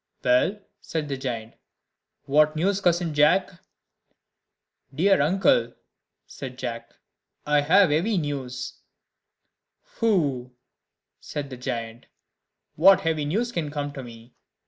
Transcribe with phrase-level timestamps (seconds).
[0.23, 1.53] "Well," said the giant,
[2.25, 3.51] "what news, cousin Jack?"
[4.91, 5.75] "Dear uncle,"
[6.25, 6.95] said Jack,
[7.45, 8.79] "I have heavy news."
[9.99, 10.53] "Pooh!"
[11.19, 12.07] said the giant,
[12.75, 14.33] "what heavy news can come to me?